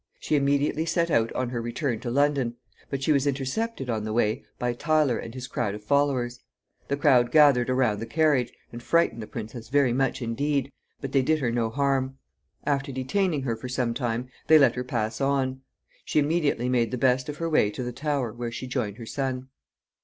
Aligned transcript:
She 0.19 0.35
immediately 0.35 0.87
set 0.87 1.11
out 1.11 1.31
on 1.33 1.49
her 1.49 1.61
return 1.61 1.99
to 1.99 2.09
London, 2.09 2.55
but 2.89 3.03
she 3.03 3.11
was 3.11 3.27
intercepted 3.27 3.87
on 3.87 4.03
the 4.03 4.13
way 4.13 4.43
by 4.57 4.73
Tyler 4.73 5.19
and 5.19 5.31
his 5.35 5.45
crowd 5.45 5.75
of 5.75 5.83
followers. 5.83 6.39
The 6.87 6.97
crowd 6.97 7.29
gathered 7.31 7.69
around 7.69 7.99
the 7.99 8.07
carriage, 8.07 8.51
and 8.71 8.81
frightened 8.81 9.21
the 9.21 9.27
princess 9.27 9.69
very 9.69 9.93
much 9.93 10.19
indeed, 10.19 10.71
but 11.01 11.11
they 11.11 11.21
did 11.21 11.37
her 11.37 11.51
no 11.51 11.69
harm. 11.69 12.17
After 12.65 12.91
detaining 12.91 13.43
her 13.43 13.55
for 13.55 13.69
some 13.69 13.93
time, 13.93 14.27
they 14.47 14.57
let 14.57 14.73
her 14.73 14.83
pass 14.83 15.21
on. 15.21 15.61
She 16.03 16.17
immediately 16.17 16.67
made 16.67 16.89
the 16.89 16.97
best 16.97 17.29
of 17.29 17.37
her 17.37 17.47
way 17.47 17.69
to 17.69 17.83
the 17.83 17.93
Tower, 17.93 18.33
where 18.33 18.51
she 18.51 18.65
joined 18.65 18.97
her 18.97 19.05
son. 19.05 19.49